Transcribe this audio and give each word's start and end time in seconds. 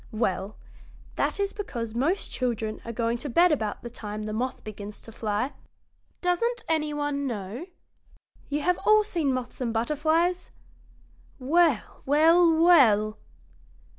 Well, 0.11 0.57
that 1.15 1.39
is 1.39 1.53
because 1.53 1.93
most 1.93 2.31
children 2.31 2.81
are 2.83 2.91
going 2.91 3.19
to 3.19 3.29
bed 3.29 3.51
about 3.51 3.83
the 3.83 3.89
time 3.91 4.23
the 4.23 4.33
moth 4.33 4.63
begins 4.63 4.99
to 5.01 5.11
fly. 5.11 5.53
Doesn't 6.21 6.63
any 6.67 6.91
one 6.91 7.27
know? 7.27 7.67
You 8.49 8.61
have 8.61 8.79
all 8.79 9.03
seen 9.03 9.31
moths 9.31 9.61
and 9.61 9.71
butterflies? 9.71 10.49
Well, 11.37 12.01
well, 12.03 12.51
well! 12.51 13.19